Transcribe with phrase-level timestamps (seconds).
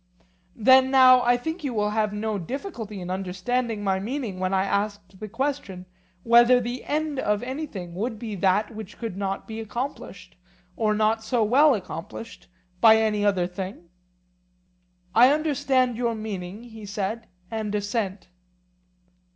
[0.55, 4.63] Then now I think you will have no difficulty in understanding my meaning when I
[4.63, 5.85] asked the question
[6.23, 10.37] whether the end of anything would be that which could not be accomplished,
[10.75, 12.47] or not so well accomplished,
[12.79, 13.89] by any other thing?
[15.13, 18.27] I understand your meaning, he said, and assent.